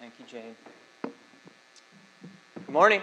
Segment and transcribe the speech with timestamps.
[0.00, 0.56] Thank you, Jane.
[1.02, 1.12] Good
[2.70, 3.02] morning.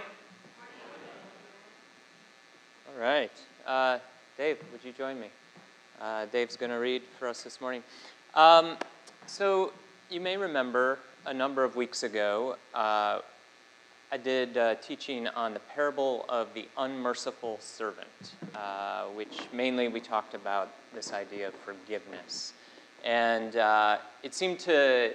[2.87, 3.29] All right.
[3.67, 3.99] Uh,
[4.35, 5.27] Dave, would you join me?
[6.01, 7.83] Uh, Dave's going to read for us this morning.
[8.33, 8.77] Um,
[9.27, 9.73] so,
[10.09, 10.97] you may remember
[11.27, 13.19] a number of weeks ago, uh,
[14.11, 19.99] I did uh, teaching on the parable of the unmerciful servant, uh, which mainly we
[19.99, 22.53] talked about this idea of forgiveness.
[23.05, 25.11] And uh, it seemed to,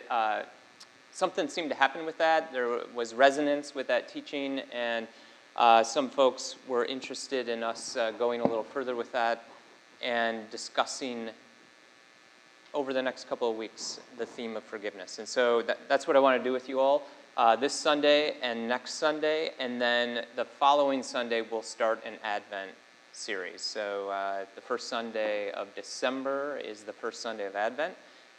[1.12, 2.52] something seemed to happen with that.
[2.52, 5.06] There was resonance with that teaching, and
[5.56, 9.44] uh, some folks were interested in us uh, going a little further with that
[10.02, 11.28] and discussing
[12.74, 15.18] over the next couple of weeks the theme of forgiveness.
[15.18, 17.02] And so that, that's what I want to do with you all
[17.36, 22.70] uh, this Sunday and next Sunday, and then the following Sunday we'll start an Advent
[23.12, 23.60] series.
[23.60, 27.94] So uh, the first Sunday of December is the first Sunday of Advent,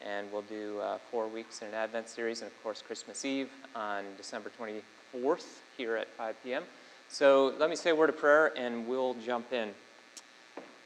[0.06, 3.50] and we'll do uh, four weeks in an Advent series, and of course Christmas Eve
[3.76, 6.64] on December 24th here at 5 p.m.
[7.10, 9.70] So let me say a word of prayer, and we'll jump in.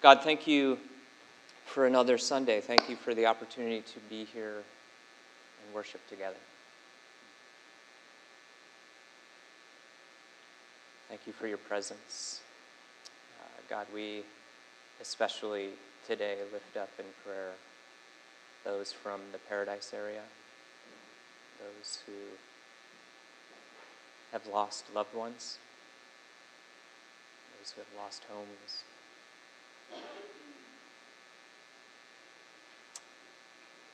[0.02, 0.78] God, thank you
[1.66, 2.62] for another Sunday.
[2.62, 6.36] Thank you for the opportunity to be here and worship together.
[11.10, 12.42] Thank you for your presence.
[13.40, 14.24] Uh, God, we
[15.02, 15.70] especially
[16.06, 17.52] today lift up in prayer
[18.64, 20.24] those from the Paradise area,
[21.60, 22.38] those who
[24.32, 25.58] have lost loved ones,
[27.60, 28.84] those who have lost homes.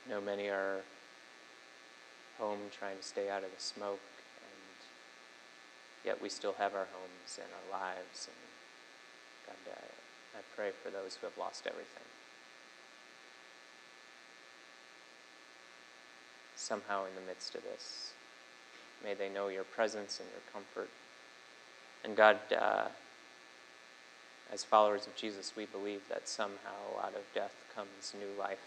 [0.06, 0.82] I know many are
[2.38, 4.02] home trying to stay out of the smoke
[4.38, 4.86] and
[6.04, 8.28] yet we still have our homes and our lives.
[8.28, 12.13] And God, I, I pray for those who have lost everything.
[16.64, 18.14] Somehow, in the midst of this,
[19.04, 20.90] may they know your presence and your comfort.
[22.06, 22.86] And God, uh,
[24.50, 28.64] as followers of Jesus, we believe that somehow out of death comes new life.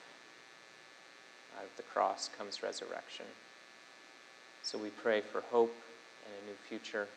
[1.56, 3.24] Out of the cross comes resurrection.
[4.62, 5.74] So we pray for hope
[6.26, 7.08] and a new future.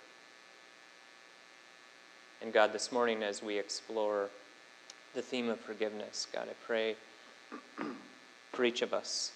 [2.42, 4.30] And God, this morning as we explore
[5.14, 6.96] the theme of forgiveness, God, I pray
[8.54, 9.34] for each of us.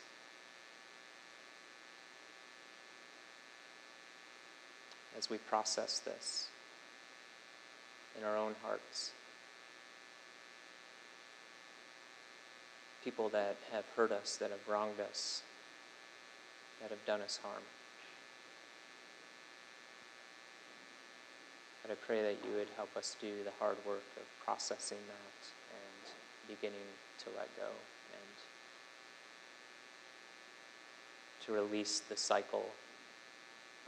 [5.18, 6.48] As we process this
[8.18, 9.12] in our own hearts,
[13.04, 15.44] people that have hurt us, that have wronged us,
[16.82, 17.64] that have done us harm.
[21.82, 25.48] But I pray that you would help us do the hard work of processing that
[25.76, 26.88] and beginning
[27.20, 28.32] to let go and
[31.46, 32.68] to release the cycle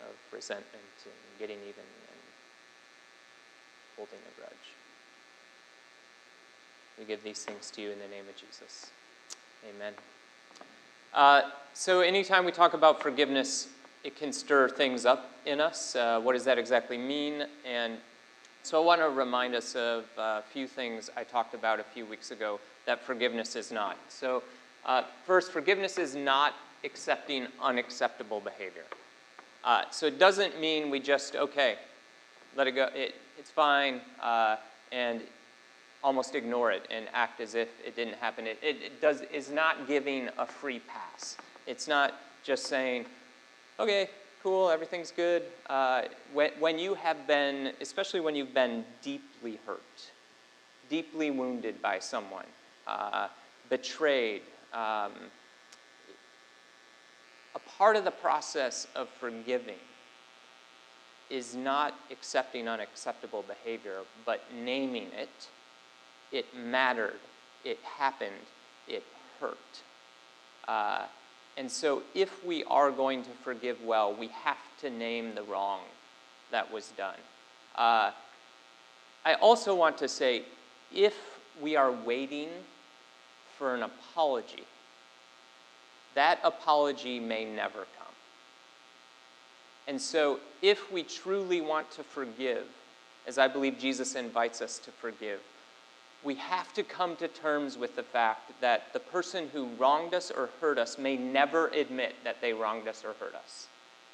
[0.02, 2.22] of resentment and getting even and
[3.96, 4.52] holding a grudge.
[7.00, 8.92] We give these things to you in the name of Jesus.
[9.70, 9.94] Amen.
[11.14, 13.68] Uh, so, anytime we talk about forgiveness,
[14.04, 15.96] it can stir things up in us.
[15.96, 17.46] Uh, what does that exactly mean?
[17.66, 17.98] And
[18.64, 22.06] so I want to remind us of a few things I talked about a few
[22.06, 23.98] weeks ago that forgiveness is not.
[24.10, 24.44] So,
[24.86, 28.86] uh, first, forgiveness is not accepting unacceptable behavior.
[29.66, 31.76] Uh, so it doesn't mean we just, okay,
[32.56, 34.58] let it go, it, it's fine, uh,
[34.92, 35.22] and
[36.04, 38.46] almost ignore it and act as if it didn't happen.
[38.46, 41.36] It, it, it does, is not giving a free pass.
[41.66, 43.06] It's not just saying,
[43.80, 44.12] okay,
[44.44, 45.42] cool, everything's good.
[45.68, 49.82] Uh, when, when you have been, especially when you've been deeply hurt,
[50.92, 52.46] deeply wounded by someone,
[52.86, 53.30] uh,
[53.72, 54.44] betrayed,
[54.74, 55.12] um,
[57.78, 59.80] part of the process of forgiving
[61.30, 65.48] is not accepting unacceptable behavior, but naming it.
[66.32, 67.20] It mattered,
[67.64, 68.32] it happened,
[68.88, 69.04] it
[69.40, 69.58] hurt.
[70.68, 71.06] Uh,
[71.58, 75.80] and so, if we are going to forgive well, we have to name the wrong
[76.52, 77.16] that was done.
[77.76, 78.12] Uh,
[79.24, 80.44] I also want to say
[80.94, 81.16] if
[81.62, 82.50] we are waiting
[83.58, 84.66] for an apology,
[86.16, 88.14] that apology may never come.
[89.88, 92.66] And so, if we truly want to forgive,
[93.28, 95.40] as I believe Jesus invites us to forgive,
[96.24, 100.32] we have to come to terms with the fact that the person who wronged us
[100.32, 103.68] or hurt us may never admit that they wronged us or hurt us.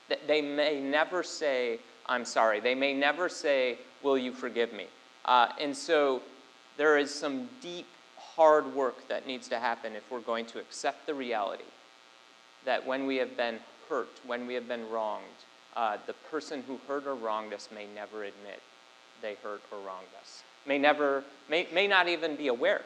[0.09, 2.59] That they may never say, I'm sorry.
[2.59, 4.87] They may never say, Will you forgive me?
[5.23, 6.21] Uh, and so
[6.75, 7.85] there is some deep,
[8.17, 11.63] hard work that needs to happen if we're going to accept the reality
[12.65, 13.59] that when we have been
[13.89, 15.25] hurt, when we have been wronged,
[15.75, 18.61] uh, the person who hurt or wronged us may never admit
[19.21, 22.81] they hurt or wronged us, may never, may, may not even be aware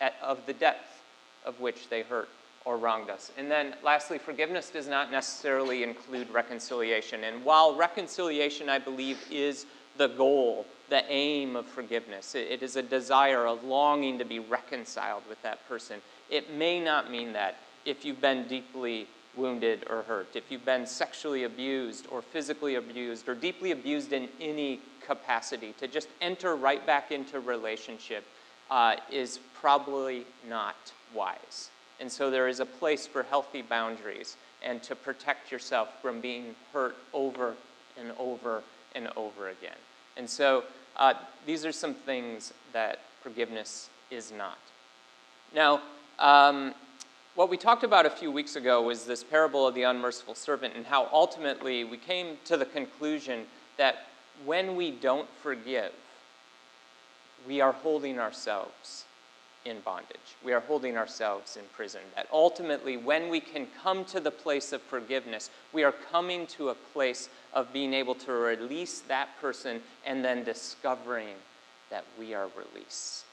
[0.00, 1.02] at, of the depth
[1.44, 2.28] of which they hurt
[2.64, 3.30] or wronged us.
[3.36, 7.24] And then lastly, forgiveness does not necessarily include reconciliation.
[7.24, 9.66] And while reconciliation, I believe, is
[9.96, 14.38] the goal, the aim of forgiveness, it, it is a desire, a longing to be
[14.38, 16.00] reconciled with that person.
[16.30, 20.86] It may not mean that if you've been deeply wounded or hurt, if you've been
[20.86, 26.84] sexually abused or physically abused or deeply abused in any capacity, to just enter right
[26.86, 28.24] back into relationship
[28.70, 30.76] uh, is probably not
[31.14, 31.70] wise.
[32.00, 36.54] And so there is a place for healthy boundaries and to protect yourself from being
[36.72, 37.54] hurt over
[37.98, 38.62] and over
[38.94, 39.76] and over again.
[40.16, 40.64] And so
[40.96, 41.14] uh,
[41.46, 44.58] these are some things that forgiveness is not.
[45.54, 45.80] Now,
[46.18, 46.74] um,
[47.34, 50.74] what we talked about a few weeks ago was this parable of the unmerciful servant
[50.76, 53.44] and how ultimately we came to the conclusion
[53.76, 54.06] that
[54.44, 55.92] when we don't forgive,
[57.46, 59.04] we are holding ourselves
[59.64, 60.36] in bondage.
[60.44, 62.02] We are holding ourselves in prison.
[62.14, 66.68] That ultimately, when we can come to the place of forgiveness, we are coming to
[66.68, 71.34] a place of being able to release that person and then discovering
[71.90, 73.24] that we are released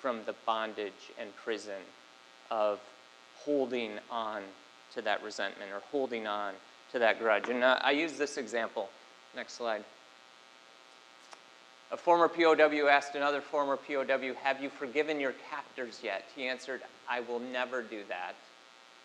[0.00, 1.82] from the bondage and prison
[2.50, 2.80] of
[3.36, 4.42] holding on
[4.94, 6.54] to that resentment or holding on
[6.92, 7.48] to that grudge.
[7.48, 8.90] And uh, I use this example.
[9.34, 9.84] Next slide.
[11.92, 16.24] A former POW asked another former POW, Have you forgiven your captors yet?
[16.36, 18.34] He answered, I will never do that.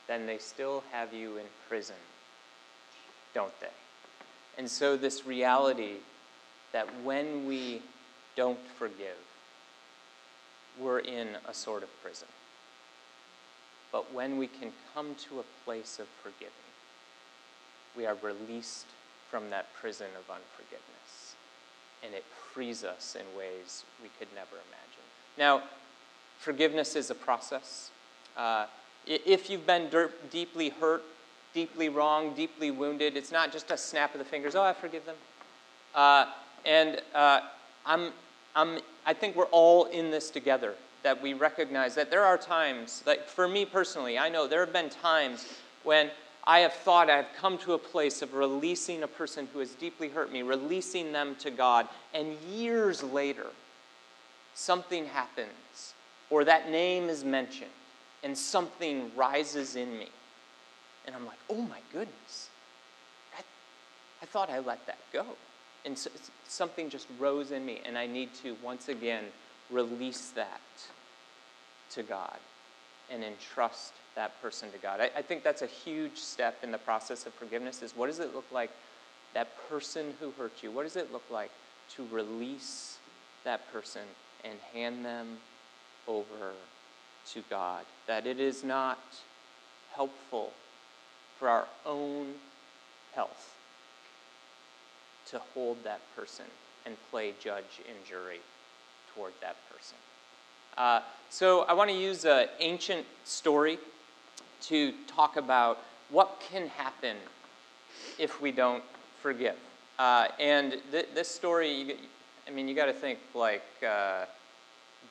[0.08, 1.96] Then they still have you in prison,
[3.34, 3.68] don't they?
[4.58, 5.96] And so, this reality
[6.74, 7.82] that when we
[8.36, 9.18] don't forgive,
[10.80, 12.28] we're in a sort of prison.
[13.96, 16.52] But when we can come to a place of forgiving,
[17.96, 18.88] we are released
[19.32, 21.36] from that prison of unforgiveness.
[22.04, 25.06] And it frees us in ways we could never imagine.
[25.38, 25.64] Now,
[26.40, 27.90] forgiveness is a process.
[28.36, 28.66] Uh,
[29.08, 29.90] if you've been
[30.30, 31.04] deeply hurt,
[31.54, 35.06] deeply wrong, deeply wounded, it's not just a snap of the fingers, oh, I forgive
[35.06, 35.16] them.
[35.96, 36.26] Uh,
[36.66, 37.40] and uh,
[37.86, 38.12] I'm,
[38.58, 40.76] I'm, I think we're all in this together
[41.06, 44.74] that we recognize that there are times, like for me personally, I know there have
[44.74, 45.46] been times
[45.84, 46.10] when
[46.46, 50.10] I have thought I've come to a place of releasing a person who has deeply
[50.10, 53.46] hurt me, releasing them to God, and years later,
[54.56, 55.94] something happens,
[56.32, 57.70] or that name is mentioned,
[58.24, 60.10] and something rises in me.
[61.06, 62.50] And I'm like, oh my goodness,
[63.38, 63.44] I,
[64.24, 65.26] I thought I let that go.
[65.86, 66.10] And so,
[66.48, 69.26] something just rose in me, and I need to once again
[69.70, 70.62] release that
[71.96, 72.38] to God
[73.12, 75.00] and entrust that person to God.
[75.02, 78.20] I, I, think that's a huge step in the process of forgiveness is what does
[78.20, 78.72] it look like
[79.34, 81.52] that person who hurt you, what does it look like
[81.96, 82.98] to release
[83.44, 84.02] that person
[84.44, 85.38] and hand them
[86.08, 86.54] over
[87.34, 87.86] to God?
[88.08, 89.00] That it is not
[89.94, 90.52] helpful
[91.38, 92.34] for our own
[93.14, 93.56] health
[95.28, 96.46] to hold that person
[96.86, 98.40] and play judge and jury
[99.14, 99.98] toward that person.
[100.78, 103.78] Uh, so I want to use an ancient story
[104.64, 105.80] to talk about
[106.10, 107.18] what can happen
[108.18, 108.84] if we don't
[109.22, 109.56] forgive.
[109.98, 111.98] Uh, and th- this story,
[112.48, 114.26] I mean, you got to think like uh,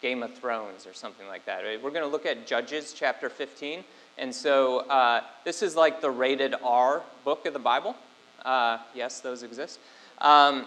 [0.01, 1.65] Game of Thrones or something like that.
[1.65, 1.83] Right?
[1.83, 3.85] We're going to look at Judges chapter 15.
[4.19, 7.97] And so uh, this is like the rated R book of the Bible.
[8.45, 9.79] Uh, yes, those exist.
[10.19, 10.67] Um,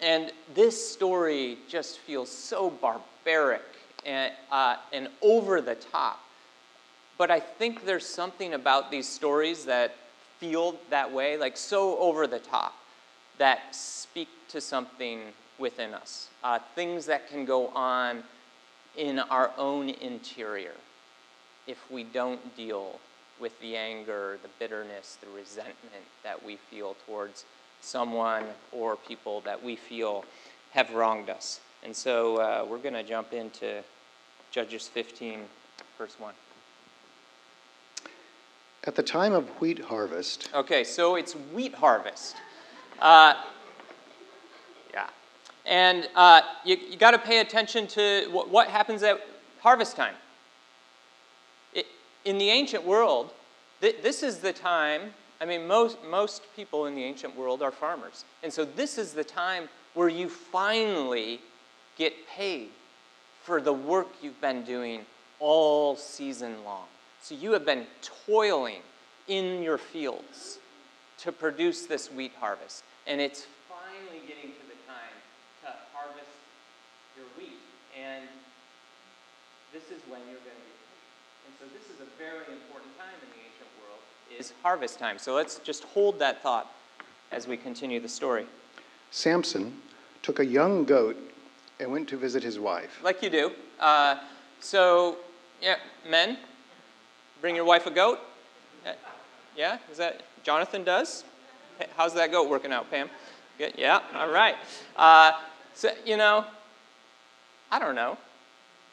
[0.00, 3.62] and this story just feels so barbaric
[4.04, 6.20] and, uh, and over the top.
[7.18, 9.94] But I think there's something about these stories that
[10.38, 12.74] feel that way, like so over the top,
[13.38, 15.20] that speak to something
[15.58, 16.28] within us.
[16.42, 18.22] Uh, things that can go on
[18.96, 20.74] in our own interior
[21.66, 22.98] if we don't deal
[23.40, 27.44] with the anger, the bitterness, the resentment that we feel towards
[27.80, 30.24] someone or people that we feel
[30.72, 31.60] have wronged us.
[31.84, 33.82] And so uh, we're going to jump into
[34.52, 35.40] Judges 15,
[35.98, 36.32] verse 1.
[38.84, 40.48] At the time of wheat harvest.
[40.54, 42.36] Okay, so it's wheat harvest.
[43.00, 43.34] Uh,
[44.92, 45.08] yeah.
[45.66, 49.20] And uh, you, you got to pay attention to what, what happens at
[49.60, 50.14] harvest time.
[51.74, 51.86] It,
[52.24, 53.30] in the ancient world,
[53.80, 57.72] th- this is the time, I mean, most, most people in the ancient world are
[57.72, 58.24] farmers.
[58.42, 61.40] And so this is the time where you finally
[61.96, 62.68] get paid
[63.42, 65.04] for the work you've been doing
[65.40, 66.84] all season long.
[67.20, 67.86] So you have been
[68.26, 68.82] toiling
[69.28, 70.58] in your fields
[71.18, 72.84] to produce this wheat harvest.
[73.06, 75.14] And it's finally getting to the time
[75.62, 76.30] to harvest
[77.16, 77.58] your wheat.
[78.00, 78.24] And
[79.72, 81.46] this is when you're going to get paid.
[81.46, 84.00] And so this is a very important time in the ancient world,
[84.38, 85.18] is harvest time.
[85.18, 86.72] So let's just hold that thought
[87.30, 88.46] as we continue the story.
[89.10, 89.80] Samson
[90.22, 91.16] took a young goat
[91.82, 93.00] and went to visit his wife.
[93.02, 93.52] Like you do.
[93.78, 94.16] Uh,
[94.60, 95.16] so,
[95.60, 95.76] yeah,
[96.08, 96.38] men,
[97.40, 98.20] bring your wife a goat.
[98.86, 98.92] Uh,
[99.56, 101.24] yeah, is that Jonathan does?
[101.96, 103.10] How's that goat working out, Pam?
[103.58, 103.74] Good.
[103.76, 104.00] Yeah.
[104.14, 104.54] All right.
[104.96, 105.32] Uh,
[105.74, 106.44] so you know,
[107.70, 108.16] I don't know.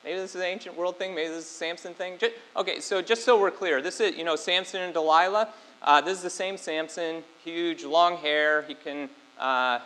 [0.03, 1.13] Maybe this is an ancient world thing.
[1.13, 2.17] Maybe this is a Samson thing.
[2.19, 2.79] Just, okay.
[2.79, 5.49] So just so we're clear, this is you know Samson and Delilah.
[5.81, 7.23] Uh, this is the same Samson.
[7.43, 8.63] Huge, long hair.
[8.63, 9.79] He can uh,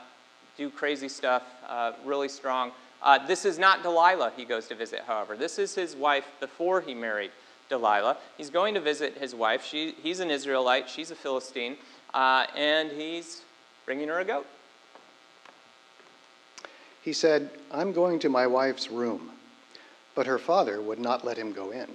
[0.57, 1.43] do crazy stuff.
[1.67, 2.71] Uh, really strong.
[3.03, 4.31] Uh, this is not Delilah.
[4.35, 5.01] He goes to visit.
[5.05, 7.31] However, this is his wife before he married
[7.67, 8.17] Delilah.
[8.37, 9.65] He's going to visit his wife.
[9.65, 10.89] She, he's an Israelite.
[10.89, 11.75] She's a Philistine.
[12.13, 13.41] Uh, and he's
[13.85, 14.47] bringing her a goat.
[17.01, 19.31] He said, I'm going to my wife's room.
[20.15, 21.87] But her father would not let him go in.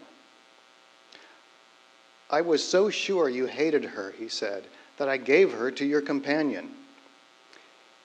[2.31, 4.65] I was so sure you hated her, he said,
[4.99, 6.69] that I gave her to your companion.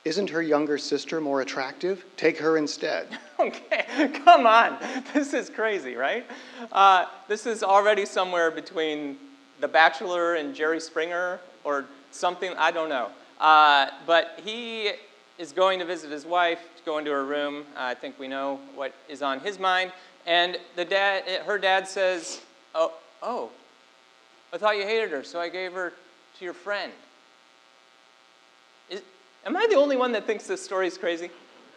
[0.06, 2.04] Isn't her younger sister more attractive?
[2.18, 3.08] Take her instead.
[3.40, 4.78] okay, come on.
[5.14, 6.26] This is crazy, right?
[6.74, 9.18] Uh, this is already somewhere between
[9.62, 13.12] The Bachelor and Jerry Springer or something, I don't know.
[13.40, 14.92] Uh, but he
[15.38, 17.66] is going to visit his wife, go into her room.
[17.76, 19.94] Uh, I think we know what is on his mind.
[20.26, 22.42] And the dad, her dad says,
[22.76, 22.92] oh,
[23.22, 23.50] oh,
[24.52, 25.94] I thought you hated her, so I gave her
[26.40, 26.92] to your friend.
[29.46, 31.30] Am I the only one that thinks this story is crazy?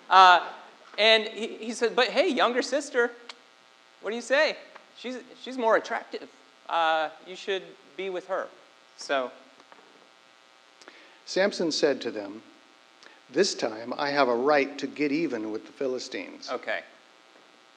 [0.08, 0.46] Uh,
[0.98, 3.10] and he, he said, but hey, younger sister,
[4.00, 4.56] what do you say?
[4.96, 6.28] She's, she's more attractive.
[6.68, 7.62] Uh, you should
[7.96, 8.48] be with her.
[8.96, 9.30] So
[11.26, 12.42] Samson said to them,
[13.30, 16.48] This time I have a right to get even with the Philistines.
[16.50, 16.80] Okay.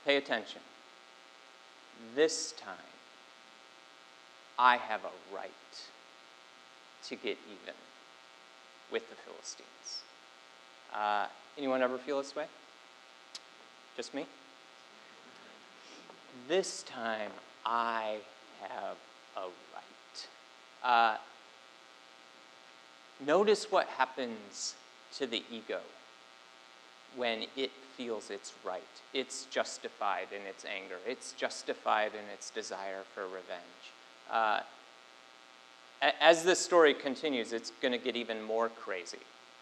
[0.05, 0.61] Pay attention.
[2.15, 2.75] This time
[4.57, 5.51] I have a right
[7.07, 7.73] to get even
[8.91, 9.67] with the Philistines.
[10.93, 11.27] Uh,
[11.57, 12.45] anyone ever feel this way?
[13.97, 14.25] Just me?
[16.47, 17.31] This time
[17.65, 18.17] I
[18.61, 18.97] have
[19.37, 20.27] a right.
[20.83, 21.17] Uh,
[23.25, 24.75] Notice what happens
[25.17, 25.79] to the ego
[27.17, 28.81] when it feels it's right.
[29.13, 33.91] It's justified in its anger, it's justified in its desire for revenge.
[34.31, 34.61] Uh,
[36.21, 39.17] as this story continues, it's going to get even more crazy.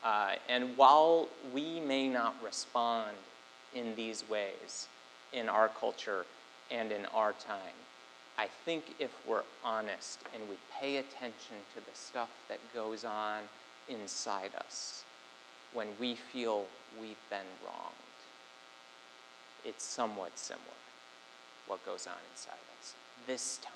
[0.07, 3.11] Uh, and while we may not respond
[3.75, 4.87] in these ways
[5.33, 6.25] in our culture
[6.71, 7.75] and in our time,
[8.37, 13.41] I think if we're honest and we pay attention to the stuff that goes on
[13.89, 15.03] inside us
[15.73, 16.63] when we feel
[17.01, 18.17] we've been wronged,
[19.65, 20.63] it's somewhat similar
[21.67, 22.93] what goes on inside us.
[23.27, 23.73] This time,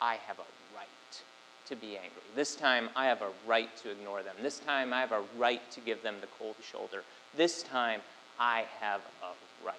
[0.00, 1.22] I have a right
[1.66, 2.22] to be angry.
[2.34, 4.34] This time, I have a right to ignore them.
[4.42, 7.02] This time, I have a right to give them the cold shoulder.
[7.36, 8.00] This time,
[8.38, 9.76] I have a right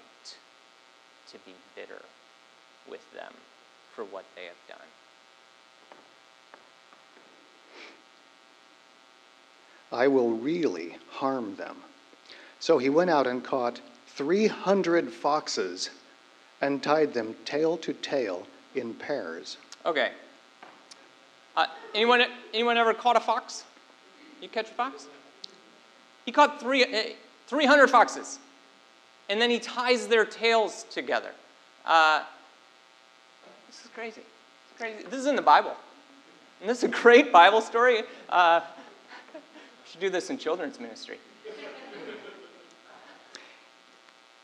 [1.32, 2.02] to be bitter
[2.90, 3.34] with them
[3.96, 4.88] for what they have done.
[9.92, 11.78] I will really harm them.
[12.60, 15.90] So he went out and caught 300 foxes
[16.62, 19.58] and tied them tail to tail in pairs.
[19.86, 20.12] Okay.
[21.94, 22.24] Anyone,
[22.54, 23.64] anyone ever caught a fox?
[24.42, 25.08] You catch a fox?
[26.26, 27.14] He caught three, uh,
[27.48, 28.40] 300 foxes,
[29.30, 31.32] and then he ties their tails together.
[31.86, 32.24] Uh,
[33.68, 34.22] this is crazy.
[34.22, 35.04] It's crazy.
[35.04, 35.76] This is in the Bible.
[36.62, 38.04] And this is a great Bible story.
[38.30, 38.62] Uh,
[39.34, 39.40] we
[39.86, 41.18] should do this in children's ministry.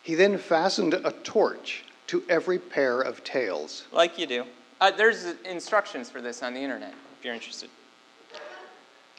[0.04, 3.86] He then fastened a torch to every pair of tails.
[3.92, 4.46] Like you do.
[4.82, 7.70] Uh, there's instructions for this on the internet if you're interested.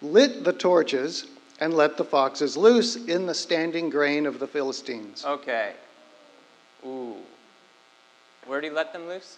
[0.00, 1.26] Lit the torches
[1.60, 5.24] and let the foxes loose in the standing grain of the Philistines.
[5.26, 5.74] Okay.
[6.86, 7.16] Ooh.
[8.46, 9.36] Where did he let them loose?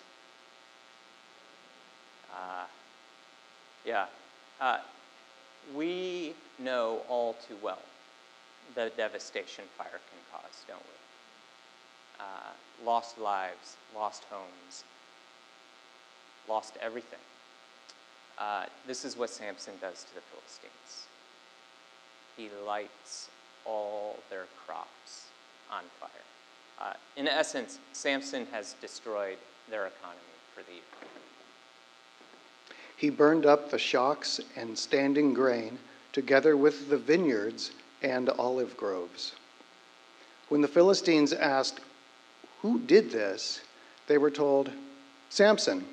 [2.32, 2.64] Uh,
[3.84, 4.06] yeah.
[4.60, 4.78] Uh,
[5.74, 7.80] we know all too well
[8.74, 12.24] the devastation fire can cause, don't we?
[12.24, 14.84] Uh, lost lives, lost homes,
[16.48, 17.18] lost everything.
[18.38, 21.06] Uh, this is what Samson does to the Philistines.
[22.36, 23.28] He lights
[23.64, 25.26] all their crops
[25.70, 26.10] on fire.
[26.80, 29.38] Uh, in essence, Samson has destroyed
[29.70, 30.20] their economy
[30.54, 30.82] for the year.
[32.96, 35.78] He burned up the shocks and standing grain,
[36.12, 37.72] together with the vineyards
[38.02, 39.32] and olive groves.
[40.48, 41.80] When the Philistines asked,
[42.60, 43.60] Who did this?
[44.08, 44.70] they were told,
[45.30, 45.84] Samson,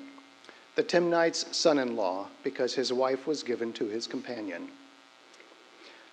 [0.80, 4.66] the Timnite's son in law, because his wife was given to his companion.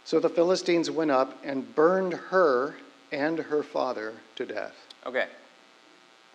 [0.03, 2.75] So the Philistines went up and burned her
[3.13, 4.75] and her father to death.
[5.05, 5.27] Okay.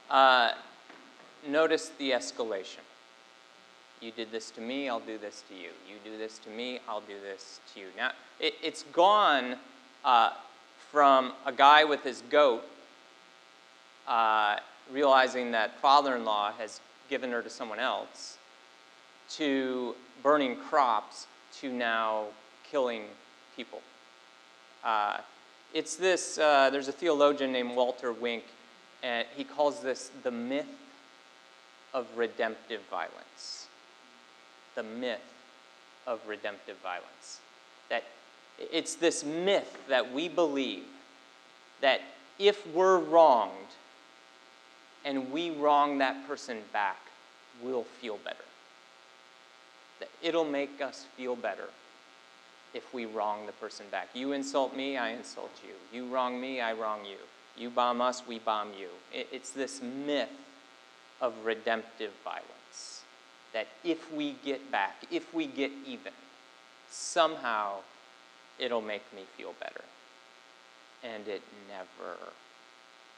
[0.08, 0.52] Uh,
[1.46, 2.80] notice the escalation.
[4.00, 5.68] You did this to me, I'll do this to you.
[5.86, 7.86] You do this to me, I'll do this to you.
[7.98, 9.56] Now, it, has gone
[10.06, 10.30] uh,
[10.90, 12.64] from a guy with his goat
[14.08, 14.56] uh,
[14.90, 16.80] realizing that father in law has
[17.12, 18.38] given her to someone else
[19.28, 21.26] to burning crops
[21.60, 22.24] to now
[22.64, 23.02] killing
[23.54, 23.82] people.
[24.82, 25.18] Uh,
[25.74, 28.44] it's this, uh, there's a theologian named Walter Wink,
[29.02, 30.64] and he calls this the myth
[31.92, 33.66] of redemptive violence.
[34.74, 35.20] The myth
[36.06, 37.40] of redemptive violence.
[37.90, 38.04] That
[38.58, 40.84] it's this myth that we believe
[41.82, 42.00] that
[42.38, 43.52] if we're wronged
[45.04, 47.01] and we wrong that person back,
[47.62, 48.44] we'll feel better.
[50.00, 51.68] That it'll make us feel better
[52.74, 54.08] if we wrong the person back.
[54.14, 55.74] You insult me, I insult you.
[55.96, 57.18] You wrong me, I wrong you.
[57.56, 58.88] You bomb us, we bomb you.
[59.12, 60.30] It's this myth
[61.20, 63.02] of redemptive violence
[63.52, 66.12] that if we get back, if we get even,
[66.90, 67.76] somehow
[68.58, 69.82] it'll make me feel better.
[71.04, 72.16] And it never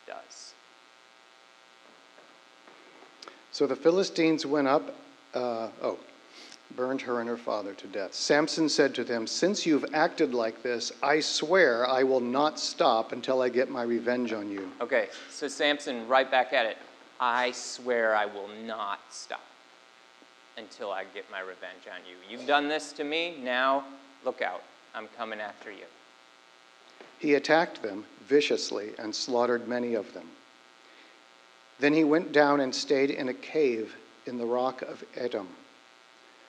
[0.06, 0.54] does.
[3.54, 4.96] So the Philistines went up.
[5.32, 5.96] Uh, oh,
[6.74, 8.12] burned her and her father to death.
[8.12, 13.12] Samson said to them, Since you've acted like this, I swear I will not stop
[13.12, 14.72] until I get my revenge on you.
[14.80, 16.78] Okay, so Samson, right back at it.
[17.20, 19.46] I swear I will not stop
[20.58, 22.16] until I get my revenge on you.
[22.28, 23.84] You've done this to me, now
[24.24, 24.64] look out.
[24.96, 25.86] I'm coming after you.
[27.20, 30.26] He attacked them viciously and slaughtered many of them.
[31.78, 35.46] Then he went down and stayed in a cave in the rock of Etam.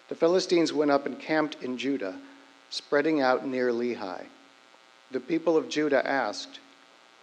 [0.07, 2.19] The Philistines went up and camped in Judah,
[2.69, 4.25] spreading out near Lehi.
[5.11, 6.59] The people of Judah asked,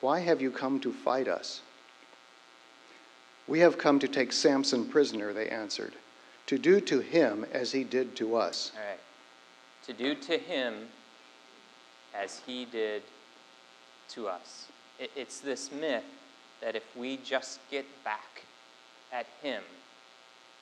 [0.00, 1.60] Why have you come to fight us?
[3.46, 5.94] We have come to take Samson prisoner, they answered,
[6.46, 8.72] to do to him as he did to us.
[8.74, 8.98] All right.
[9.86, 10.88] To do to him
[12.14, 13.02] as he did
[14.10, 14.66] to us.
[15.16, 16.04] It's this myth
[16.62, 18.44] that if we just get back
[19.12, 19.62] at him,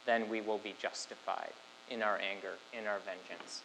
[0.07, 1.53] then we will be justified
[1.91, 3.63] in our anger, in our vengeance.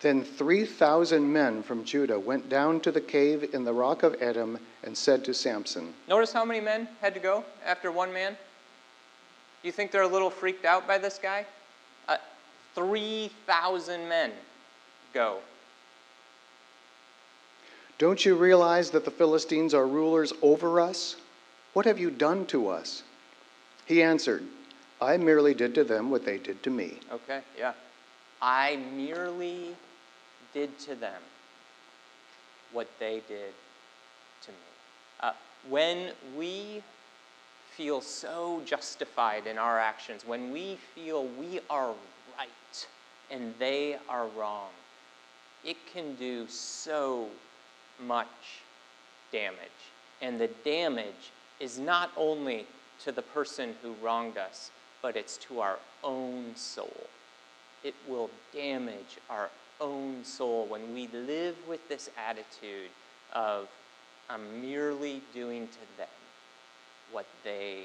[0.00, 4.58] Then 3,000 men from Judah went down to the cave in the rock of Etam
[4.84, 5.94] and said to Samson.
[6.06, 8.36] Notice how many men had to go after one man?
[9.62, 11.46] You think they're a little freaked out by this guy?
[12.08, 12.18] Uh,
[12.74, 14.32] 3,000 men
[15.14, 15.38] go.
[17.98, 21.16] Don't you realize that the Philistines are rulers over us?
[21.72, 23.02] What have you done to us?
[23.86, 24.42] He answered,
[25.00, 26.98] I merely did to them what they did to me.
[27.10, 27.72] Okay, yeah.
[28.42, 29.74] I merely
[30.52, 31.22] did to them
[32.72, 33.54] what they did
[34.42, 34.56] to me.
[35.20, 35.32] Uh,
[35.68, 36.82] when we
[37.76, 41.94] feel so justified in our actions, when we feel we are
[42.38, 42.86] right
[43.30, 44.68] and they are wrong,
[45.64, 47.28] it can do so
[48.04, 48.62] much
[49.32, 49.58] damage.
[50.22, 52.66] And the damage is not only
[53.04, 54.70] to the person who wronged us,
[55.02, 57.06] but it's to our own soul.
[57.84, 62.90] It will damage our own soul when we live with this attitude
[63.32, 63.68] of,
[64.28, 66.08] I'm merely doing to them
[67.12, 67.84] what they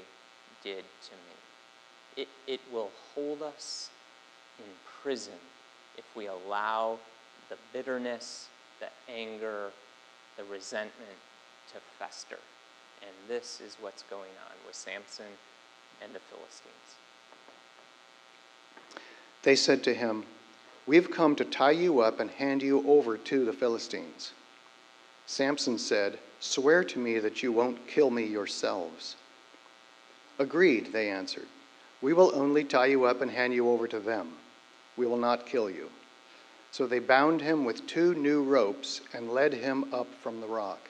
[0.64, 2.22] did to me.
[2.22, 3.90] It, it will hold us
[4.58, 4.64] in
[5.02, 5.34] prison
[5.96, 6.98] if we allow
[7.48, 8.48] the bitterness,
[8.80, 9.70] the anger,
[10.36, 11.18] the resentment
[11.72, 12.38] to fester.
[13.02, 15.26] And this is what's going on with Samson
[16.02, 16.96] and the Philistines.
[19.42, 20.24] They said to him,
[20.86, 24.32] We've come to tie you up and hand you over to the Philistines.
[25.26, 29.16] Samson said, Swear to me that you won't kill me yourselves.
[30.38, 31.46] Agreed, they answered.
[32.00, 34.32] We will only tie you up and hand you over to them.
[34.96, 35.88] We will not kill you.
[36.72, 40.88] So they bound him with two new ropes and led him up from the rock.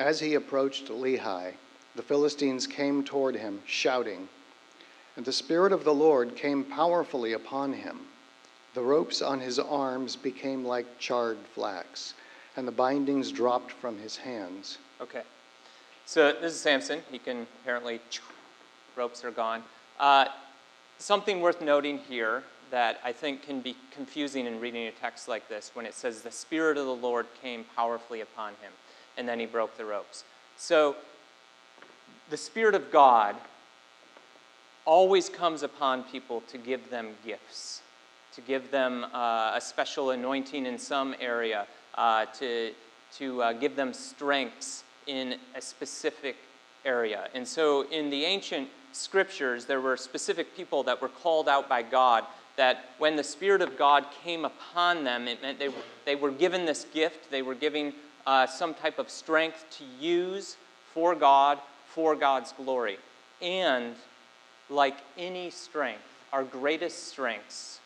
[0.00, 1.52] As he approached Lehi,
[1.94, 4.28] the Philistines came toward him, shouting,
[5.16, 8.00] and the Spirit of the Lord came powerfully upon him.
[8.74, 12.14] The ropes on his arms became like charred flax,
[12.56, 14.78] and the bindings dropped from his hands.
[15.00, 15.22] Okay.
[16.04, 17.02] So this is Samson.
[17.12, 18.00] He can apparently,
[18.96, 19.62] ropes are gone.
[20.00, 20.26] Uh,
[20.98, 25.48] something worth noting here that I think can be confusing in reading a text like
[25.48, 28.72] this when it says, The Spirit of the Lord came powerfully upon him,
[29.16, 30.24] and then he broke the ropes.
[30.56, 30.96] So,
[32.30, 33.36] the Spirit of God
[34.84, 37.82] always comes upon people to give them gifts,
[38.34, 42.72] to give them uh, a special anointing in some area, uh, to,
[43.16, 46.36] to uh, give them strengths in a specific
[46.84, 47.28] area.
[47.34, 51.82] And so in the ancient scriptures, there were specific people that were called out by
[51.82, 52.24] God
[52.56, 55.70] that when the Spirit of God came upon them, it meant they,
[56.04, 57.92] they were given this gift, they were given
[58.26, 60.56] uh, some type of strength to use
[60.92, 62.98] for God, for God's glory.
[63.40, 63.94] And
[64.68, 67.80] like any strength, our greatest strengths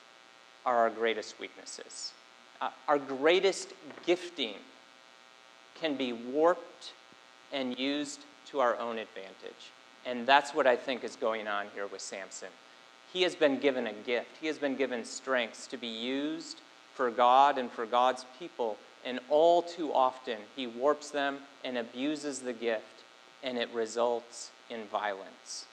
[0.66, 2.12] are our greatest weaknesses.
[2.60, 3.72] Uh, our greatest
[4.06, 4.56] gifting
[5.74, 6.92] can be warped
[7.52, 9.70] and used to our own advantage.
[10.06, 12.48] And that's what I think is going on here with Samson.
[13.14, 16.60] He has been given a gift, he has been given strengths to be used
[16.94, 18.76] for God and for God's people.
[19.04, 23.04] And all too often, he warps them and abuses the gift,
[23.44, 25.66] and it results in violence.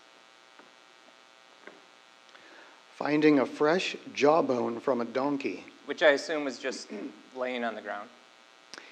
[2.95, 5.63] Finding a fresh jawbone from a donkey.
[5.87, 6.89] Which I assume was just
[7.35, 8.09] laying on the ground.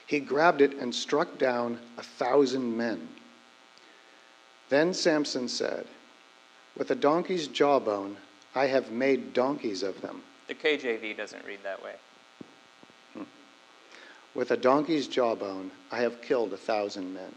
[0.08, 3.10] He grabbed it and struck down a thousand men.
[4.70, 5.86] Then Samson said,
[6.76, 8.18] With a donkey's jawbone,
[8.56, 10.22] I have made donkeys of them.
[10.48, 11.94] The KJV doesn't read that way.
[13.14, 13.24] Hmm.
[14.34, 17.34] With a donkey's jawbone, I have killed a thousand men.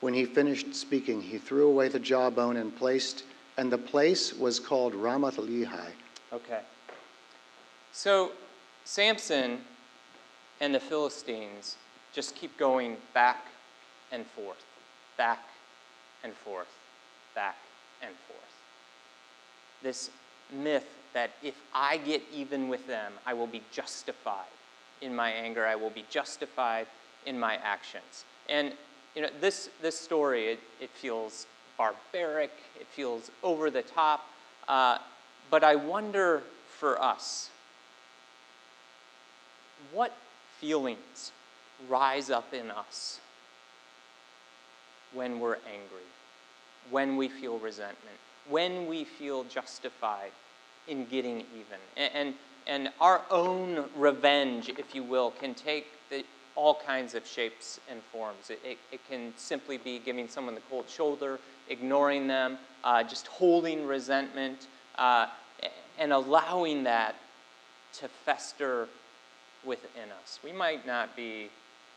[0.00, 3.24] When he finished speaking, he threw away the jawbone and placed,
[3.56, 5.90] and the place was called Ramath Lehi.
[6.32, 6.60] Okay.
[7.92, 8.32] So
[8.84, 9.60] Samson
[10.60, 11.76] and the Philistines
[12.12, 13.46] just keep going back
[14.12, 14.64] and forth,
[15.16, 15.48] back
[16.22, 16.68] and forth,
[17.34, 17.56] back
[18.02, 18.53] and forth.
[19.84, 20.10] This
[20.52, 24.46] myth that if I get even with them, I will be justified
[25.00, 26.86] in my anger, I will be justified
[27.26, 28.24] in my actions.
[28.48, 28.72] And
[29.14, 31.46] you know, this, this story, it, it feels
[31.78, 34.26] barbaric, it feels over the top,
[34.68, 34.98] uh,
[35.50, 36.42] but I wonder
[36.78, 37.50] for us,
[39.92, 40.16] what
[40.60, 41.32] feelings
[41.88, 43.20] rise up in us
[45.12, 46.08] when we're angry,
[46.90, 50.32] when we feel resentment, when we feel justified
[50.88, 51.78] in getting even.
[51.96, 52.34] And, and,
[52.66, 56.24] and our own revenge, if you will, can take the,
[56.56, 58.50] all kinds of shapes and forms.
[58.50, 63.26] It, it, it, can simply be giving someone the cold shoulder, ignoring them, uh, just
[63.26, 64.66] holding resentment,
[64.98, 65.26] uh,
[65.98, 67.16] and allowing that
[67.94, 68.88] to fester
[69.64, 70.38] within us.
[70.44, 71.48] We might not be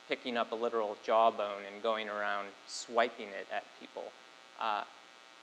[0.08, 4.06] picking up a literal jawbone and going around swiping it at people.
[4.60, 4.84] Uh,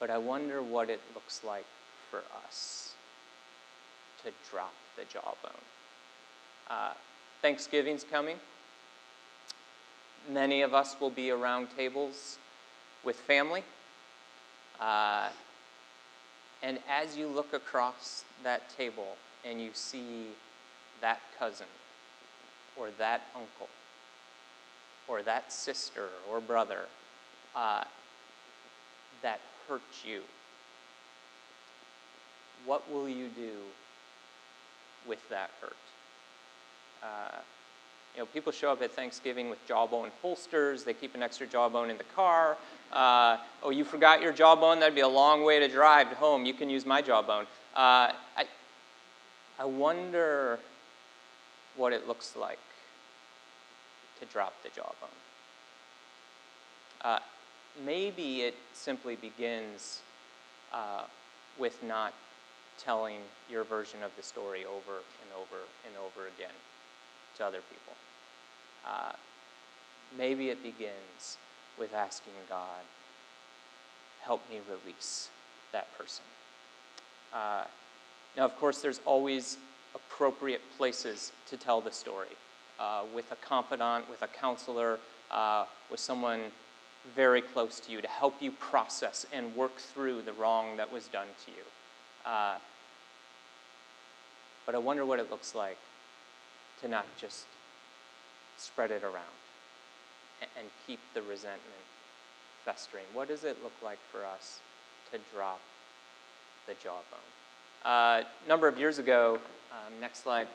[0.01, 1.67] but I wonder what it looks like
[2.11, 2.93] for us
[4.25, 5.61] to drop the jawbone.
[6.69, 6.93] Uh,
[7.43, 8.37] Thanksgiving's coming.
[10.31, 12.39] Many of us will be around tables
[13.05, 13.63] with family.
[14.81, 15.29] Uh,
[16.63, 20.29] and as you look across that table and you see
[21.01, 21.67] that cousin
[22.77, 23.69] or that uncle
[25.07, 26.87] or that sister or brother
[27.55, 27.85] uh,
[29.23, 30.22] that hurt you,
[32.66, 33.53] what will you do
[35.07, 35.77] with that hurt?
[37.03, 37.38] Uh,
[38.14, 40.85] you know, people show up at Thanksgiving with jawbone holsters.
[40.85, 42.57] They keep an extra jawbone in the car.
[42.92, 44.79] Uh, oh, you forgot your jawbone?
[44.79, 46.44] That'd be a long way to drive home.
[46.44, 47.46] You can use my jawbone.
[47.74, 48.44] Uh, I,
[49.59, 50.61] I wonder
[51.77, 52.59] what it looks like
[54.20, 54.94] to drop the jawbone.
[57.00, 57.18] Uh,
[57.83, 60.01] maybe it simply begins
[60.73, 61.03] uh,
[61.59, 62.13] with not
[62.79, 66.55] telling your version of the story over and over and over again
[67.37, 67.95] to other people.
[68.87, 69.13] Uh,
[70.17, 71.39] maybe it begins
[71.79, 72.83] with asking God,
[74.23, 75.29] help me release
[75.73, 76.25] that person.
[77.33, 77.65] Uh,
[78.37, 79.59] now, of course, there's always
[79.95, 82.29] appropriate places to tell the story
[82.81, 84.99] uh, with a confidant, with a counselor,
[85.31, 86.41] uh, with someone
[87.14, 91.07] very close to you to help you process and work through the wrong that was
[91.09, 92.31] done to you.
[92.31, 92.57] Uh,
[94.67, 95.79] but I wonder what it looks like
[96.81, 97.45] to not just
[98.57, 99.25] spread it around
[100.57, 101.62] and, keep the resentment
[102.64, 103.05] festering.
[103.14, 104.61] What does it look like for us
[105.12, 105.61] to drop
[106.67, 107.03] the jawbone?
[107.85, 109.38] A uh, number of years ago,
[109.73, 110.47] um, next slide.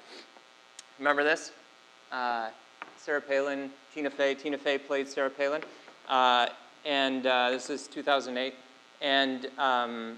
[1.00, 1.52] Remember this?
[2.12, 2.50] Uh,
[2.98, 4.36] Sarah Palin, Tina Fey.
[4.36, 5.62] Tina Fey played Sarah Palin.
[6.10, 6.48] Uh,
[6.86, 8.56] and uh, this is 2008.
[9.02, 10.18] And um,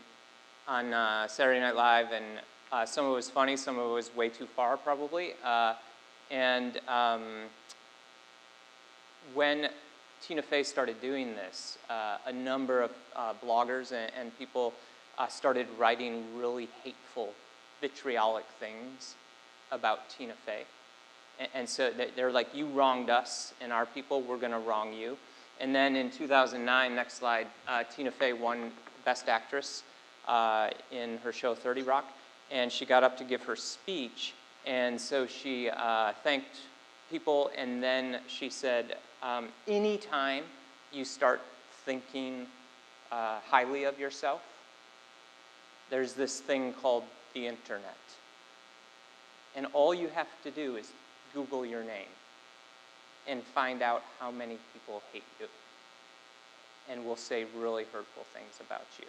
[0.67, 4.15] on uh, Saturday Night Live, and some of it was funny, some of it was
[4.15, 5.33] way too far, probably.
[6.31, 7.23] And um,
[9.33, 9.67] when
[10.21, 14.73] Tina Fey started doing this, uh, a number of uh, bloggers and, and people
[15.17, 17.33] uh, started writing really hateful,
[17.81, 19.15] vitriolic things
[19.71, 20.63] about Tina Fey.
[21.37, 24.93] And, and so they're like, you wronged us and our people, we're going to wrong
[24.93, 25.17] you.
[25.61, 28.71] And then in 2009, next slide, uh, Tina Fey won
[29.05, 29.83] Best Actress
[30.27, 32.05] uh, in her show 30 Rock.
[32.49, 34.33] And she got up to give her speech.
[34.65, 36.61] And so she uh, thanked
[37.11, 40.45] people, and then she said, um, anytime
[40.91, 41.41] you start
[41.85, 42.47] thinking
[43.11, 44.41] uh, highly of yourself,
[45.91, 47.03] there's this thing called
[47.35, 47.97] the internet.
[49.55, 50.91] And all you have to do is
[51.33, 52.07] Google your name
[53.31, 55.47] and find out how many people hate you
[56.89, 59.07] and will say really hurtful things about you.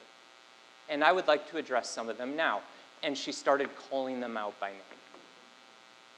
[0.89, 2.61] And I would like to address some of them now.
[3.03, 4.81] And she started calling them out by name.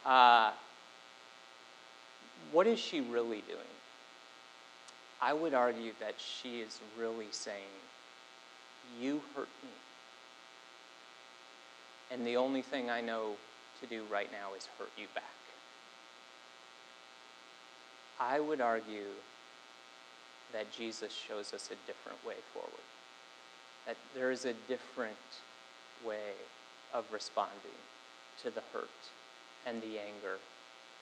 [0.05, 0.51] Uh,
[2.53, 3.75] what is she really doing?
[5.23, 7.57] I would argue that she is really saying,
[9.01, 9.71] You hurt me.
[12.11, 13.37] And the only thing I know
[13.81, 15.44] to do right now is hurt you back.
[18.21, 19.11] I would argue
[20.53, 22.71] that Jesus shows us a different way forward.
[23.87, 25.17] That there is a different
[26.07, 26.33] way
[26.93, 27.79] of responding
[28.43, 28.89] to the hurt
[29.67, 30.39] and the anger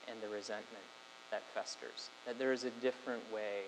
[0.09, 0.85] and the resentment
[1.31, 2.09] that festers.
[2.27, 3.65] That there is a different way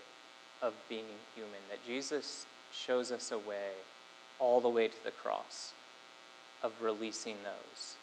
[0.62, 1.04] of being
[1.34, 1.60] human.
[1.68, 3.70] That Jesus shows us a way
[4.38, 5.72] all the way to the cross
[6.62, 7.96] of releasing those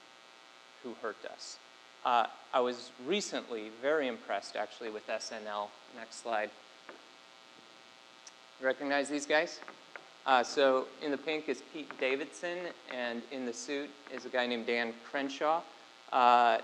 [0.84, 1.58] who hurt us.
[2.04, 5.68] Uh, I was recently very impressed actually with SNL.
[5.96, 6.50] Next slide.
[8.62, 9.60] Recognize these guys?
[10.26, 12.58] Uh, so in the pink is Pete Davidson,
[12.94, 15.62] and in the suit is a guy named Dan Crenshaw.
[16.12, 16.60] Uh,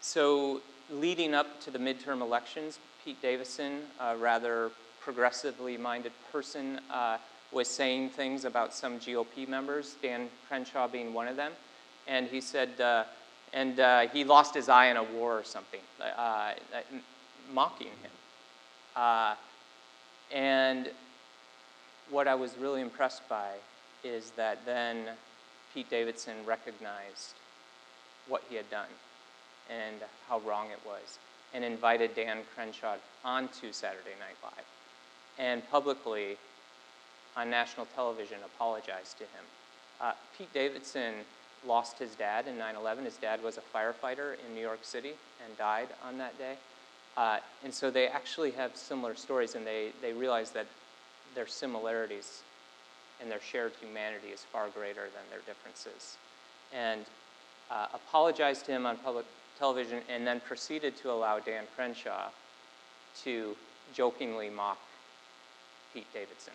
[0.00, 7.18] so leading up to the midterm elections, Pete Davidson, a rather progressively minded person, uh,
[7.52, 11.52] was saying things about some GOP members, Dan Crenshaw being one of them.
[12.06, 13.04] And he said, uh,
[13.54, 16.52] and uh, he lost his eye in a war or something, uh,
[17.52, 18.10] mocking him.
[18.96, 19.34] Uh,
[20.32, 20.90] and
[22.10, 23.52] what I was really impressed by
[24.02, 25.04] is that then
[25.72, 27.34] Pete Davidson recognized
[28.28, 28.88] what he had done
[29.70, 29.96] and
[30.28, 31.18] how wrong it was,
[31.54, 34.66] and invited Dan Crenshaw onto Saturday Night Live,
[35.38, 36.36] and publicly
[37.36, 39.44] on national television apologized to him.
[40.00, 41.14] Uh, Pete Davidson
[41.66, 43.04] lost his dad in 9 11.
[43.04, 45.12] His dad was a firefighter in New York City
[45.44, 46.54] and died on that day.
[47.16, 50.66] Uh, and so they actually have similar stories, and they, they realize that
[51.34, 52.42] their similarities
[53.20, 56.16] and their shared humanity is far greater than their differences.
[56.72, 57.04] And
[57.70, 59.26] uh, apologized to him on public
[59.58, 62.28] television and then proceeded to allow Dan Crenshaw
[63.22, 63.56] to
[63.94, 64.78] jokingly mock
[65.92, 66.54] Pete Davidson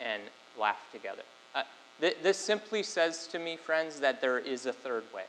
[0.00, 0.22] and
[0.58, 1.22] laugh together.
[1.54, 1.62] Uh,
[2.00, 5.24] this simply says to me, friends, that there is a third way.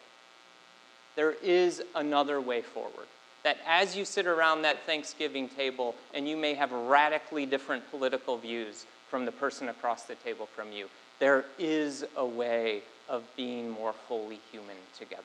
[1.15, 3.07] There is another way forward.
[3.43, 8.37] That as you sit around that Thanksgiving table and you may have radically different political
[8.37, 10.87] views from the person across the table from you,
[11.19, 15.23] there is a way of being more fully human together.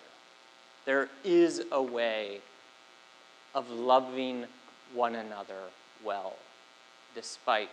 [0.87, 2.41] There is a way
[3.55, 4.47] of loving
[4.93, 5.61] one another
[6.05, 6.35] well,
[7.15, 7.69] despite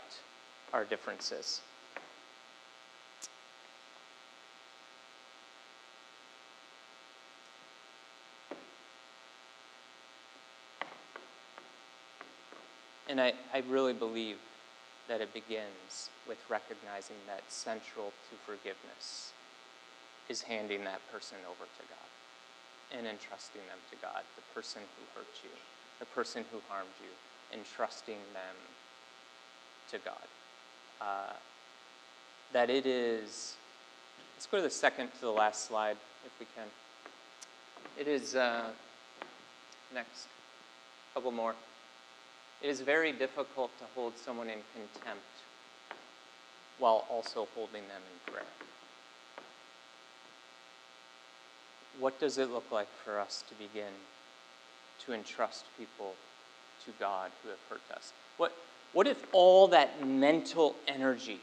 [0.72, 1.62] our differences.
[13.14, 14.38] And I, I really believe
[15.08, 19.34] that it begins with recognizing that central to forgiveness
[20.30, 25.20] is handing that person over to God and entrusting them to God, the person who
[25.20, 25.52] hurt you,
[26.00, 28.56] the person who harmed you, entrusting them
[29.92, 30.26] to God.
[31.00, 31.34] Uh,
[32.52, 33.58] that it is,
[34.36, 36.66] let's go to the second to the last slide if we can.
[37.96, 38.72] It is, uh,
[39.94, 40.26] next,
[41.12, 41.54] a couple more.
[42.64, 45.24] It is very difficult to hold someone in contempt
[46.80, 48.46] while also holding them in prayer.
[52.00, 53.92] what does it look like for us to begin
[55.06, 56.16] to entrust people
[56.86, 58.14] to God who have hurt us?
[58.38, 58.54] What,
[58.94, 61.40] what if all that mental energy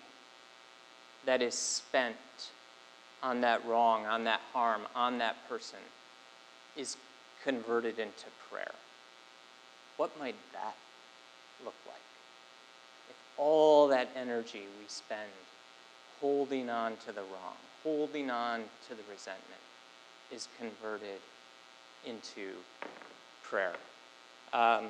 [1.26, 2.16] that is spent
[3.22, 5.78] on that wrong, on that harm, on that person
[6.76, 6.96] is
[7.44, 8.72] converted into prayer?
[9.96, 10.74] What might that
[11.64, 11.96] look like?
[13.08, 15.30] If all that energy we spend
[16.20, 19.60] holding on to the wrong holding on to the resentment
[20.32, 21.20] is converted
[22.06, 22.52] into
[23.42, 23.74] prayer.
[24.52, 24.86] Um,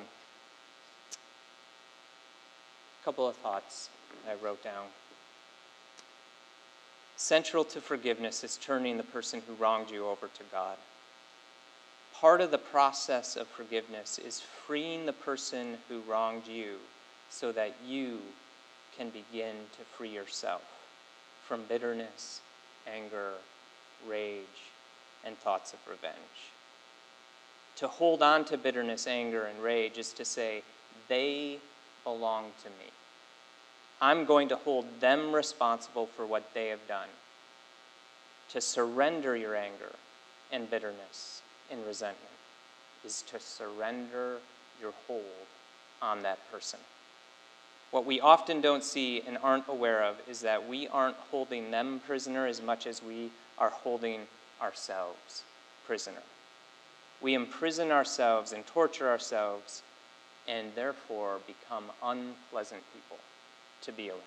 [3.01, 3.89] a couple of thoughts
[4.29, 4.85] I wrote down.
[7.17, 10.77] Central to forgiveness is turning the person who wronged you over to God.
[12.21, 16.75] Part of the process of forgiveness is freeing the person who wronged you
[17.31, 18.19] so that you
[18.95, 20.61] can begin to free yourself
[21.47, 22.41] from bitterness,
[22.85, 23.31] anger,
[24.07, 24.69] rage,
[25.25, 26.51] and thoughts of revenge.
[27.77, 30.61] To hold on to bitterness, anger, and rage is to say,
[31.07, 31.57] they
[32.03, 32.91] belong to me.
[33.99, 37.09] I'm going to hold them responsible for what they have done.
[38.49, 39.95] To surrender your anger
[40.51, 42.27] and bitterness and resentment
[43.05, 44.37] is to surrender
[44.79, 45.23] your hold
[46.01, 46.79] on that person.
[47.91, 52.01] What we often don't see and aren't aware of is that we aren't holding them
[52.05, 54.21] prisoner as much as we are holding
[54.61, 55.43] ourselves
[55.85, 56.23] prisoner.
[57.21, 59.83] We imprison ourselves and torture ourselves
[60.47, 63.17] and therefore become unpleasant people
[63.81, 64.21] to be around.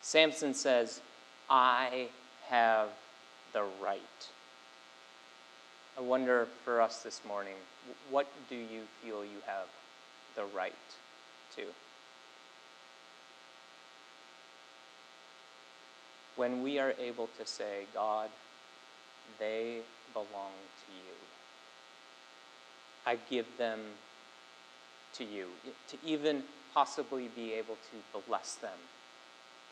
[0.00, 1.00] Samson says,
[1.48, 2.08] I
[2.48, 2.88] have
[3.52, 4.00] the right.
[5.96, 7.54] I wonder for us this morning,
[8.10, 9.66] what do you feel you have
[10.34, 10.72] the right
[11.56, 11.62] to?
[16.36, 18.30] When we are able to say, God,
[19.38, 19.80] they
[20.14, 20.52] belong
[20.86, 21.14] to you.
[23.06, 23.80] I give them
[25.14, 25.46] to you.
[25.88, 28.78] To even possibly be able to bless them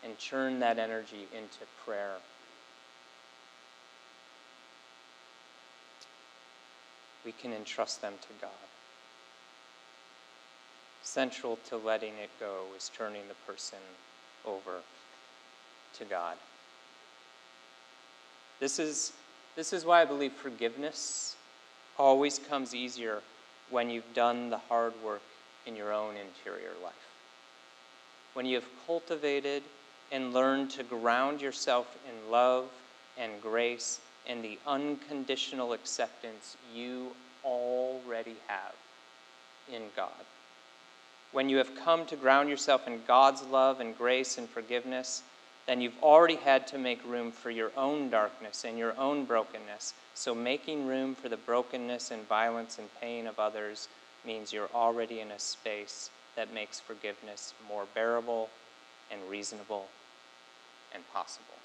[0.04, 2.16] and churn that energy into prayer.
[7.24, 8.50] We can entrust them to God.
[11.02, 13.78] Central to letting it go is turning the person
[14.46, 14.80] over
[15.94, 16.36] to God.
[18.58, 19.12] This is,
[19.56, 21.36] this is why I believe forgiveness
[21.98, 23.22] always comes easier
[23.70, 25.22] when you've done the hard work
[25.66, 26.94] in your own interior life.
[28.34, 29.62] When you have cultivated
[30.12, 32.68] and learned to ground yourself in love
[33.18, 37.12] and grace and the unconditional acceptance you
[37.44, 38.74] already have
[39.72, 40.24] in God.
[41.32, 45.22] When you have come to ground yourself in God's love and grace and forgiveness,
[45.66, 49.94] then you've already had to make room for your own darkness and your own brokenness.
[50.14, 53.86] So, making room for the brokenness and violence and pain of others
[54.26, 58.50] means you're already in a space that makes forgiveness more bearable
[59.12, 59.86] and reasonable
[60.92, 61.59] and possible.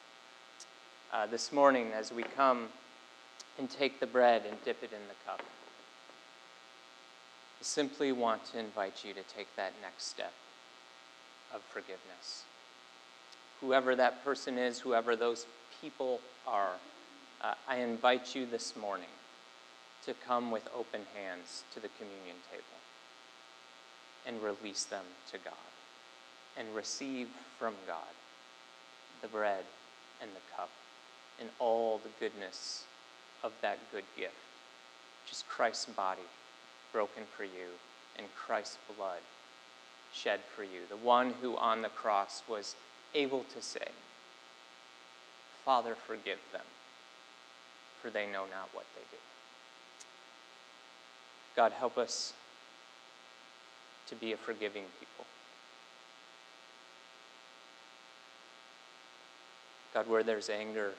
[1.13, 2.68] Uh, this morning, as we come
[3.58, 9.06] and take the bread and dip it in the cup, I simply want to invite
[9.06, 10.34] you to take that next step
[11.54, 12.44] of forgiveness.
[13.62, 15.46] Whoever that person is, whoever those
[15.82, 16.72] people are,
[17.41, 19.08] uh, I invite you this morning
[20.06, 22.63] to come with open hands to the communion table
[24.26, 25.54] and release them to God
[26.58, 28.13] and receive from God
[29.22, 29.63] the bread
[30.22, 30.70] and the cup
[31.39, 32.84] and all the goodness
[33.43, 34.34] of that good gift,
[35.24, 36.21] which is Christ's body
[36.91, 37.69] broken for you
[38.17, 39.19] and Christ's blood
[40.13, 40.82] shed for you.
[40.89, 42.76] The one who on the cross was
[43.13, 43.88] able to say,
[45.63, 46.62] Father, forgive them,
[48.02, 49.17] for they know not what they do.
[51.56, 52.34] God, help us
[54.08, 55.26] to be a forgiving people.
[59.93, 60.91] God, where there's anger,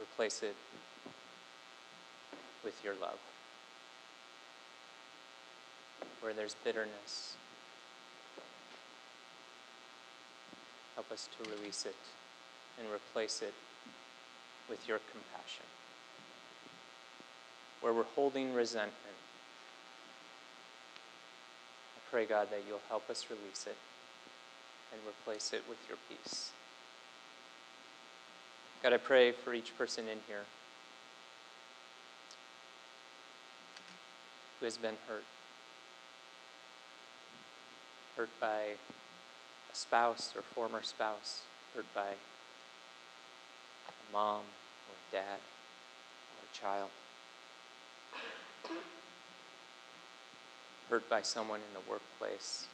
[0.00, 0.56] replace it
[2.64, 3.18] with your love.
[6.20, 7.36] Where there's bitterness,
[10.94, 11.96] help us to release it
[12.78, 13.54] and replace it
[14.68, 15.66] with your compassion
[17.80, 18.94] where we're holding resentment.
[21.96, 23.76] I pray, God, that you'll help us release it
[24.92, 26.50] and replace it with your peace.
[28.82, 30.44] God, I pray for each person in here
[34.58, 35.24] who has been hurt.
[38.16, 38.76] Hurt by
[39.72, 41.42] a spouse or former spouse,
[41.74, 42.08] hurt by
[43.88, 44.40] a mom
[44.88, 46.90] or a dad or a child.
[50.90, 52.66] hurt by someone in the workplace.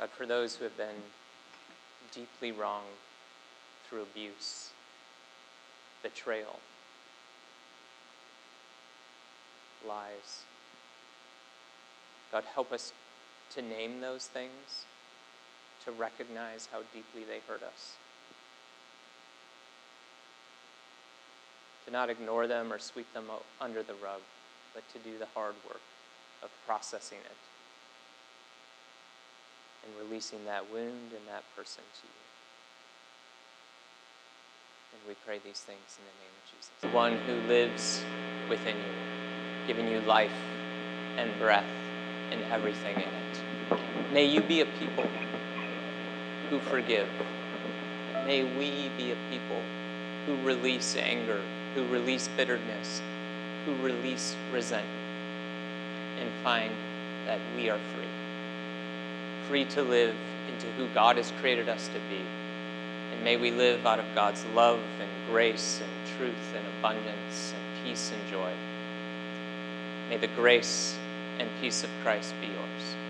[0.00, 1.02] God, for those who have been
[2.12, 2.86] deeply wronged
[3.88, 4.70] through abuse,
[6.04, 6.60] betrayal,
[9.88, 10.44] lies.
[12.30, 12.92] God, help us
[13.54, 14.84] to name those things,
[15.84, 17.94] to recognize how deeply they hurt us,
[21.86, 23.24] to not ignore them or sweep them
[23.60, 24.20] under the rug,
[24.74, 25.80] but to do the hard work
[26.42, 27.36] of processing it
[29.84, 32.33] and releasing that wound and that person to you.
[34.94, 36.70] And we pray these things in the name of Jesus.
[36.80, 38.04] The one who lives
[38.48, 40.30] within you, giving you life
[41.16, 41.66] and breath
[42.30, 44.12] and everything in it.
[44.12, 45.06] May you be a people
[46.48, 47.08] who forgive.
[48.24, 49.60] May we be a people
[50.26, 51.40] who release anger,
[51.74, 53.02] who release bitterness,
[53.66, 54.94] who release resentment,
[56.20, 56.72] and find
[57.26, 59.48] that we are free.
[59.48, 60.14] Free to live
[60.52, 62.22] into who God has created us to be.
[63.24, 68.12] May we live out of God's love and grace and truth and abundance and peace
[68.12, 68.52] and joy.
[70.10, 70.98] May the grace
[71.38, 73.03] and peace of Christ be yours.